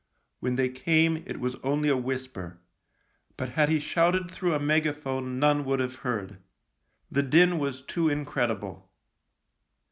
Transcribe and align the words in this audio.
When 0.39 0.55
they 0.55 0.67
came 0.67 1.17
it 1.27 1.39
was 1.39 1.57
only 1.57 1.87
a 1.87 1.95
whisper, 1.95 2.57
but 3.37 3.49
had 3.49 3.69
he 3.69 3.79
shouted 3.79 4.31
through 4.31 4.55
a 4.55 4.59
megaphone 4.59 5.37
none 5.37 5.63
would 5.65 5.79
have 5.79 5.97
heard. 5.97 6.39
The 7.11 7.21
din 7.21 7.59
was 7.59 7.83
too 7.83 8.09
incredible. 8.09 8.89